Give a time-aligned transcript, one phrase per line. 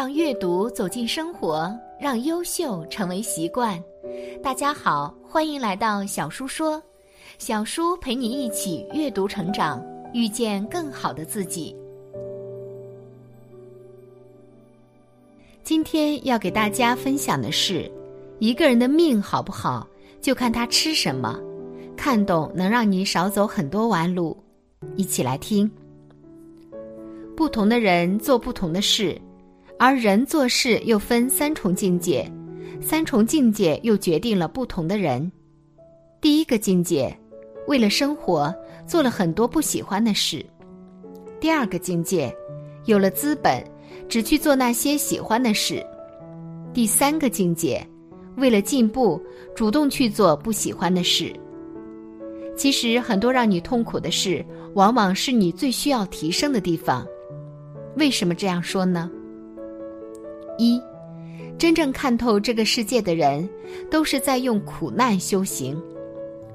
[0.00, 3.78] 让阅读走进生活，让优秀成为习惯。
[4.42, 6.82] 大家好，欢迎来到小叔说，
[7.36, 11.76] 小叔陪你一起阅读成长，遇见更好的自己。
[15.62, 17.92] 今天要给大家分享的是，
[18.38, 19.86] 一个人的命好不好，
[20.22, 21.38] 就看他吃什么。
[21.94, 24.34] 看懂能让你少走很多弯路。
[24.96, 25.70] 一起来听。
[27.36, 29.20] 不同的人做不同的事。
[29.82, 32.30] 而人做事又分三重境界，
[32.82, 35.32] 三重境界又决定了不同的人。
[36.20, 37.18] 第一个境界，
[37.66, 38.54] 为了生活
[38.86, 40.44] 做了很多不喜欢的事；
[41.40, 42.30] 第二个境界，
[42.84, 43.64] 有了资本，
[44.06, 45.82] 只去做那些喜欢的事；
[46.74, 47.82] 第三个境界，
[48.36, 49.18] 为了进步，
[49.56, 51.32] 主动去做不喜欢的事。
[52.54, 54.44] 其实，很多让你痛苦的事，
[54.74, 57.02] 往往是你最需要提升的地方。
[57.96, 59.10] 为什么这样说呢？
[60.60, 60.78] 一，
[61.56, 63.48] 真正看透这个世界的人，
[63.90, 65.82] 都是在用苦难修行。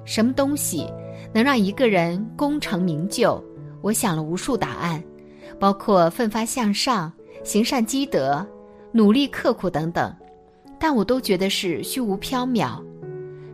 [0.05, 0.85] 什么东西
[1.33, 3.43] 能让一个人功成名就？
[3.81, 5.03] 我想了无数答案，
[5.59, 7.11] 包括奋发向上、
[7.43, 8.45] 行善积德、
[8.91, 10.15] 努力刻苦等等，
[10.79, 12.79] 但我都觉得是虚无缥缈。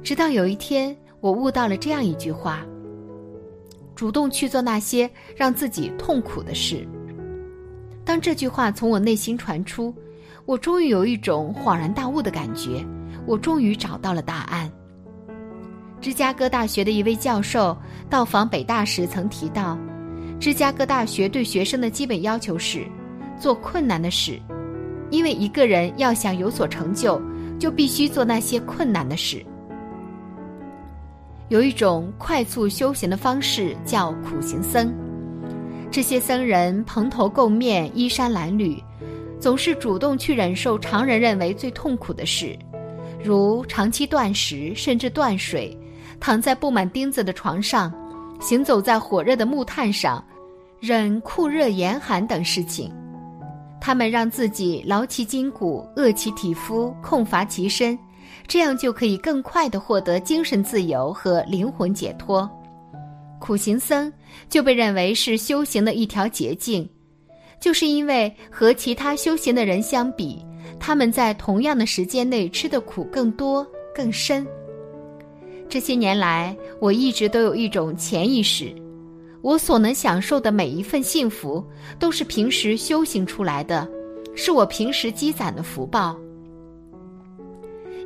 [0.04, 2.66] 直到有一天，我悟到了这样一句话：
[3.96, 6.86] 主动去做那些让自己痛苦的事。
[8.04, 9.96] 当这句话从我内心传出。
[10.46, 12.86] 我终于有一种恍然大悟的感觉，
[13.26, 14.70] 我终于找到了答案。
[16.02, 17.78] 芝加哥大学的一位教授
[18.10, 19.78] 到访北大时曾提到，
[20.40, 22.86] 芝加哥大学对学生的基本要求是
[23.40, 24.42] 做困难的事，
[25.12, 27.22] 因为一个人要想有所成就，
[27.60, 29.46] 就必须做那些困难的事。
[31.50, 34.92] 有一种快速修行的方式叫苦行僧，
[35.92, 38.82] 这些僧人蓬头垢面，衣衫褴褛。
[39.42, 42.56] 总是主动去忍受常人认为最痛苦的事，
[43.24, 45.76] 如长期断食甚至断水，
[46.20, 47.92] 躺在布满钉子的床上，
[48.40, 50.24] 行走在火热的木炭上，
[50.80, 52.94] 忍酷热严寒等事情。
[53.82, 57.98] 他们让自己劳其筋骨，饿其体肤，空乏其身，
[58.48, 62.48] 这样就可以更快地获得精神自由和灵魂解脱。
[63.40, 64.14] 苦行僧
[64.48, 66.88] 就被认为是修行的一条捷径。
[67.62, 70.44] 就是因为和其他修行的人相比，
[70.80, 74.46] 他们在同样的时间内吃的苦更多更深。
[75.70, 78.74] 这些年来，我一直都有一种潜意识：
[79.42, 81.64] 我所能享受的每一份幸福，
[82.00, 83.88] 都是平时修行出来的，
[84.36, 86.18] 是我平时积攒的福报。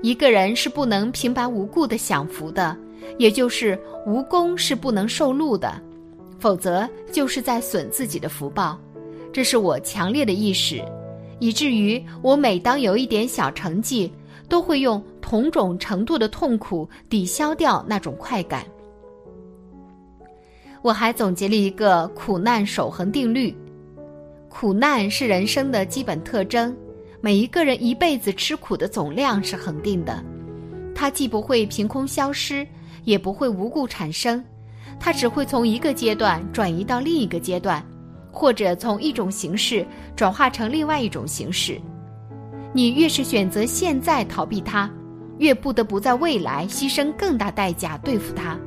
[0.01, 2.77] 一个人是不能平白无故的享福的，
[3.17, 5.81] 也就是无功是不能受禄的，
[6.37, 8.77] 否则就是在损自己的福报。
[9.35, 10.81] 这是我强烈的意识，
[11.39, 14.09] 以至于我每当有一点小成绩，
[14.47, 18.65] 都会用同种程度的痛苦抵消掉那种快感。
[20.81, 23.53] 我还总结了一个苦难守恒定律：
[24.47, 26.73] 苦难是人生的基本特征，
[27.19, 30.23] 每一个人一辈子吃苦的总量是恒定的，
[30.95, 32.65] 它既不会凭空消失，
[33.03, 34.41] 也不会无故产生，
[34.97, 37.85] 它只会从一个阶段转移到另一个阶段。
[38.35, 41.79] 或者从一种形式转化成另外一种形式，
[42.73, 44.91] 你越是选择现在逃避它，
[45.37, 48.59] 越不得不在未来牺牲更大代价对付它。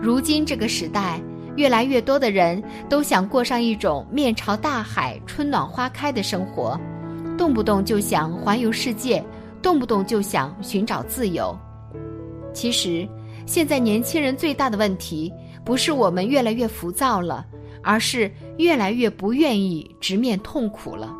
[0.00, 1.20] 如今这个时代，
[1.56, 6.78] 越来越多的人都想过上一种面朝大海、春暖花开的生活，
[7.36, 9.22] 动不动就想环游世界，
[9.60, 11.56] 动不动就想寻找自由。
[12.52, 13.08] 其实，
[13.46, 15.32] 现在年轻人最大的问题，
[15.64, 17.44] 不是我们越来越浮躁了。
[17.84, 21.14] 而是越来越不愿意直面痛苦了。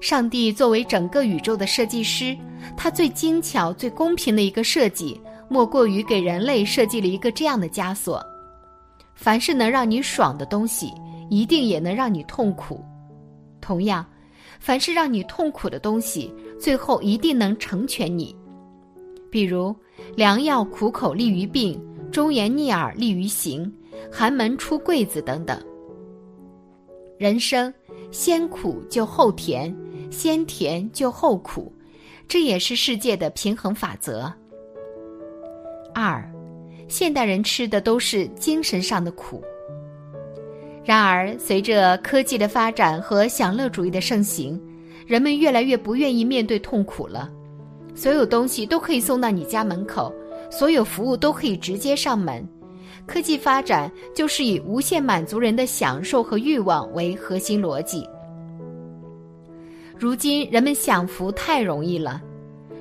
[0.00, 2.36] 上帝作为整个宇宙的设计师，
[2.76, 8.24] 他最精巧、最公平的一个设计，莫过于给人类设计了一个这样的枷锁：
[9.14, 10.90] 凡是能让你爽的东西，
[11.28, 12.82] 一定也能让你痛苦。
[13.60, 14.04] 同样，
[14.58, 18.34] 凡是让你痛苦的东西，最后一定能成全你。
[19.30, 19.76] 比如，
[20.16, 21.78] 良药苦口利于病，
[22.10, 23.70] 忠言逆耳利于行，
[24.10, 25.60] 寒门出贵子等等。
[27.18, 27.72] 人生
[28.10, 29.76] 先苦就后甜，
[30.10, 31.72] 先甜就后苦，
[32.26, 34.32] 这也是世界的平衡法则。
[35.94, 36.24] 二，
[36.88, 39.42] 现代人吃的都是精神上的苦。
[40.82, 44.60] 然而，随着科技的发展和享乐主义的盛行，
[45.06, 47.30] 人们越来越不愿意面对痛苦了。
[47.94, 50.12] 所有东西都可以送到你家门口，
[50.50, 52.48] 所有服务都可以直接上门。
[53.06, 58.08] 科技发展就是以无限满足人的享受和欲望为核心逻辑。
[59.98, 62.22] 如今，人们享福太容易了，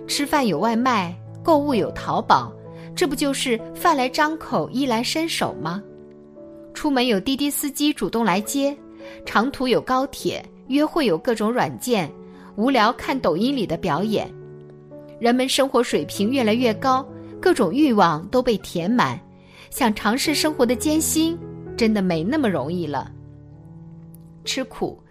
[0.07, 1.13] 吃饭有外卖，
[1.43, 2.53] 购物有淘宝，
[2.95, 5.83] 这不就是饭来张口、衣来伸手吗？
[6.73, 8.77] 出门有滴滴司机主动来接，
[9.25, 12.09] 长途有高铁，约会有各种软件，
[12.55, 14.31] 无聊看抖音里的表演。
[15.19, 17.05] 人们生活水平越来越高，
[17.41, 19.19] 各种欲望都被填满，
[19.69, 21.37] 想尝试生活的艰辛，
[21.77, 23.11] 真的没那么容易了。
[24.43, 25.01] 吃苦，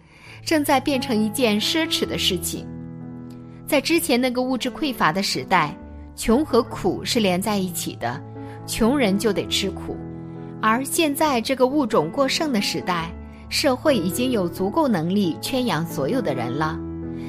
[0.45, 2.67] 正在变成一件奢侈的事情。
[3.67, 5.77] 在之前那个物质匮乏的时代，
[6.17, 8.21] 穷和苦是连在一起的，
[8.67, 9.97] 穷人就得吃苦。
[10.61, 13.13] 而现在这个物种过剩的时代，
[13.49, 16.79] 社会已经有足够能力圈养所有的人了，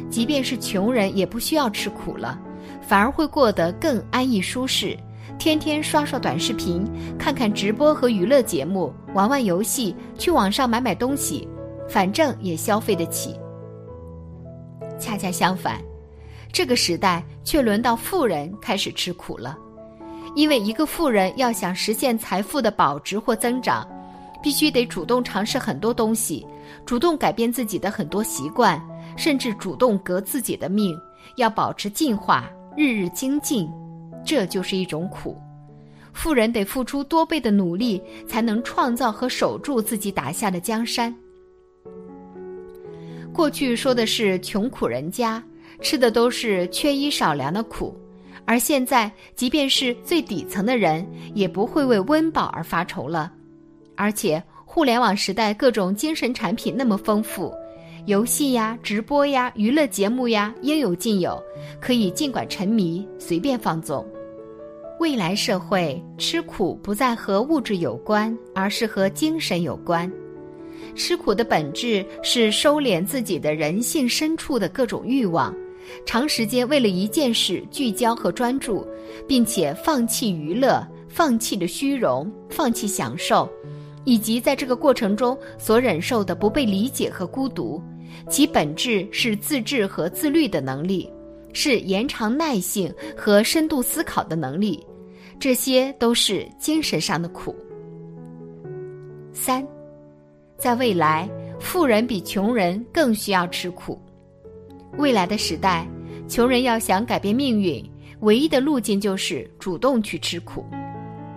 [0.10, 2.40] 即便是穷人也不需要吃苦了。
[2.82, 4.98] 反而会过得更安逸舒适，
[5.40, 6.86] 天天刷刷短视频，
[7.18, 11.48] 看看直播和娱乐节目，玩玩游戏，去网上买买东西，
[11.88, 13.34] 反正也消费得起。
[15.00, 15.82] 恰恰相反，
[16.52, 19.58] 这个时代却轮到富人开始吃苦了，
[20.36, 23.88] 因为一个富人要想实现财富的保值或增长，
[24.44, 26.46] 必须得主动尝试很多东西，
[26.86, 28.78] 主动改变自己的很多习惯，
[29.16, 31.00] 甚至主动革自己的命，
[31.38, 32.52] 要保持进化。
[32.78, 33.70] 日日精进，
[34.26, 35.38] 这就是一种苦。
[36.14, 41.16] 富人得付出多倍的努力，才能创造和守住自己打下的江山。
[43.32, 45.42] 过去说的是穷苦人家
[45.82, 47.96] 吃的都是缺衣少粮的苦，
[48.44, 53.32] 而现在，即便是最底层的人，也不会为温饱而发愁了。
[53.96, 57.54] 而且，互联网时代各种精神产品那么丰富。
[58.06, 61.42] 游戏呀，直播呀，娱乐节目呀，应有尽有，
[61.80, 64.06] 可以尽管沉迷，随便放纵。
[65.00, 70.12] 未来社会吃苦不再和物质有关，而是和精神有关。
[70.96, 75.56] 吃苦的本质是收敛自己的人性深处的各种欲望，
[76.06, 78.86] 长时间为了一件事聚焦和专注，
[79.28, 83.50] 并且放弃娱乐，放弃了虚荣，放弃享受，
[84.10, 87.80] 以及在这个过程中所忍受的不被理解和孤独。
[88.28, 91.08] 其本质是自制和自律的能力，
[91.54, 94.84] 是延长耐性和深度思考的能力，
[95.40, 97.56] 这些都是精神上的苦。
[99.32, 99.64] 三，
[100.58, 101.30] 在未来，
[101.60, 104.02] 富人比穷人更需要吃苦。
[104.98, 105.88] 未来的时代，
[106.28, 107.88] 穷人要想改变命运，
[108.22, 110.66] 唯一的路径就是主动去吃苦。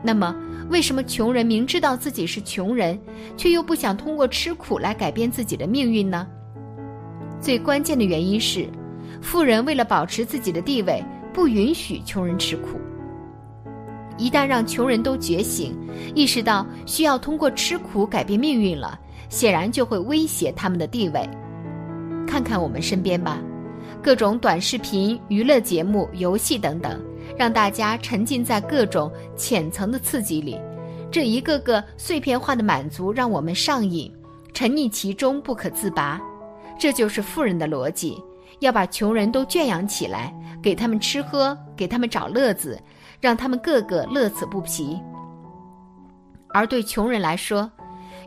[0.02, 0.34] 那么，
[0.72, 2.98] 为什么穷人明知道自己是穷人，
[3.36, 6.26] 却又不想通过吃苦来改变自己的命运呢？
[7.38, 8.66] 最关键的原因是，
[9.20, 12.81] 富人为了保持自己的地位，不允许穷人吃苦。
[14.17, 15.76] 一旦让穷人都觉醒，
[16.14, 18.98] 意识到需要通过吃苦改变命运了，
[19.29, 21.29] 显然就会威胁他们的地位。
[22.26, 23.43] 看看我们身边吧，
[24.02, 26.98] 各种短视频、娱乐节目、游戏等等，
[27.36, 30.58] 让大家沉浸在各种浅层的刺激里，
[31.10, 34.12] 这一个个碎片化的满足让我们上瘾，
[34.53, 36.20] 沉溺其中不可自拔。
[36.79, 38.22] 这就是富人的逻辑，
[38.60, 42.81] 要把穷人都圈养起来，给他们吃喝，给他们找乐子，
[43.20, 44.98] 让他们个个乐此不疲。
[46.48, 47.70] 而对穷人来说，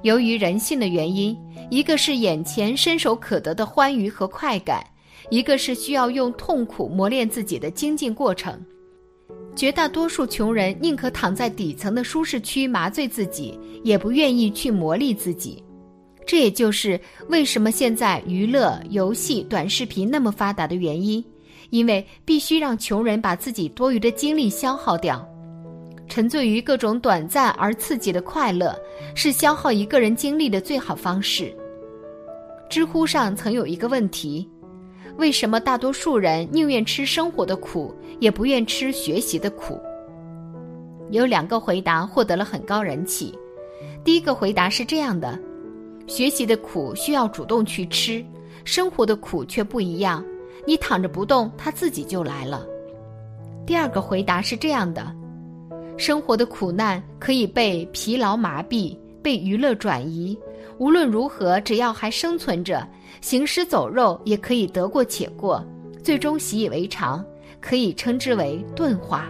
[0.04, 1.38] 由于人性的原因，
[1.70, 4.86] 一个是眼前伸手可得的欢愉和快感，
[5.30, 8.60] 一个是需要用痛苦磨练自己的精进过程。
[9.56, 15.64] 绝大多数穷人宁可躺在底层的舒适区麻醉自己，也不愿意去磨砺自己。
[16.28, 21.24] 这也就是为什么现在娱乐、游戏、短视频那么发达的原因，
[21.70, 25.26] 因为必须让穷人把自己多余的精力消耗掉。
[26.08, 28.78] 沉醉于各种短暂而刺激的快乐，
[29.16, 31.56] 是消耗一个人精力的最好方式。
[32.70, 34.50] 知乎上曾有一个问题：
[35.18, 39.80] 为什么大多数人宁愿吃生活的苦，也不愿吃学习的苦？
[41.10, 43.34] 有两个回答获得了很高人气。
[44.04, 45.40] 第一个回答是这样的。
[46.08, 48.24] 学习的苦需要主动去吃，
[48.64, 50.24] 生活的苦却不一样，
[50.68, 52.66] 你躺着不动，它自己就来了。
[53.66, 55.12] 第二个回答是这样的：
[55.98, 60.38] 生活的苦难可以被疲劳麻痹，被娱乐转移。
[60.78, 62.86] 无论如何，只要还生存着，
[63.22, 65.66] 行尸走肉也可以得过且过，
[66.04, 67.26] 最终习以为常，
[67.62, 69.28] 可以称之为钝化。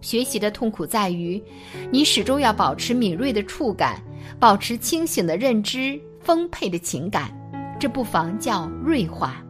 [0.00, 1.42] 学习的痛苦在于，
[1.90, 4.02] 你始终要保持敏锐的触感，
[4.38, 7.32] 保持清醒的认知，丰沛的情感，
[7.80, 9.42] 这不妨叫锐化。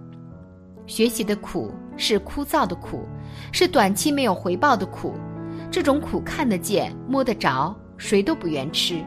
[0.87, 3.04] 学习的苦是枯燥的苦，
[3.50, 5.14] 是短期没有回报的苦，
[5.71, 9.02] 这种苦看得见、摸得着，谁都不愿吃。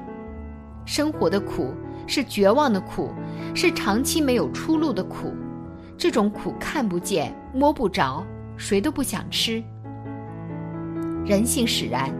[0.85, 1.73] 生活的苦
[2.07, 3.09] 是绝望的苦，
[3.53, 5.33] 是长期没有出路的苦，
[5.97, 8.25] 这种苦看不见、摸不着，
[8.55, 9.63] 谁都不想吃。
[11.25, 12.13] 人性使然，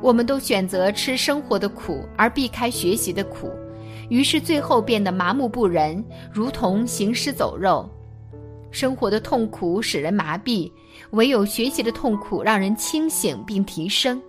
[0.00, 3.48] 我们都选择吃生活的苦而避开学习的苦，
[4.08, 7.88] 于是最后变得麻木不仁，如同行尸走肉。
[8.72, 10.68] 生活的痛苦使人麻痹，
[11.10, 14.20] 唯有学习的痛苦让人清醒并提升。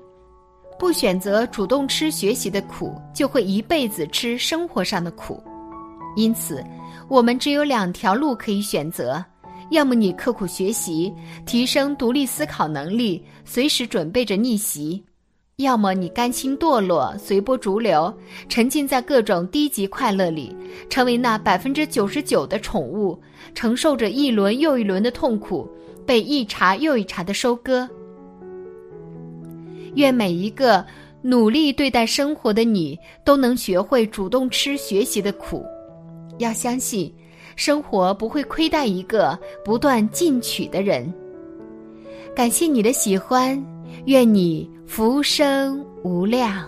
[0.77, 5.41] 不选择主动吃学习的苦，就会一辈子吃生活上的苦。
[6.15, 6.63] 因此，
[7.07, 9.23] 我们只有两条路可以选择。
[9.71, 11.11] 要么你刻苦学习，
[11.45, 15.01] 提升独立思考能力，随时准备着逆袭；
[15.55, 18.13] 要么你甘心堕落，随波逐流，
[18.47, 20.55] 沉浸在各种低级快乐里，
[20.89, 23.19] 成为那百分之九十九的宠物，
[23.55, 25.67] 承受着一轮又一轮的痛苦，
[26.05, 27.89] 被一茬又一茬的收割。
[29.95, 30.85] 愿每一个
[31.21, 35.65] 努力对待生活的你，都能学会主动吃学习的苦。
[36.37, 37.13] 要相信。
[37.57, 41.09] 生活不会亏待一个不断进取的人。
[42.35, 43.65] 感谢你的喜欢，
[44.07, 46.67] 愿你浮生无量。